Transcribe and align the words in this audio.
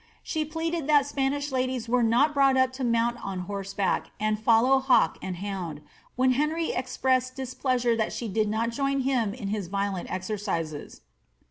She 0.23 0.45
pleaded 0.45 0.87
that 0.87 1.05
Spanish 1.05 1.51
ladies 1.51 1.87
were 1.87 2.01
not 2.01 2.33
brought 2.33 2.57
up 2.57 2.73
to 2.73 2.83
mount 2.83 3.23
on 3.23 3.41
horseback 3.41 4.09
and 4.19 4.39
follow 4.41 4.79
hawk 4.79 5.19
and 5.21 5.35
hound, 5.37 5.79
whea 6.17 6.33
Henry 6.33 6.71
expressed 6.71 7.35
displeasure 7.35 7.95
that 7.95 8.11
she 8.11 8.27
did 8.27 8.49
not 8.49 8.71
join 8.71 9.01
him 9.01 9.31
in 9.35 9.49
his 9.49 9.67
violeat 9.69 10.07
ex 10.09 10.27
ercises. 10.29 11.01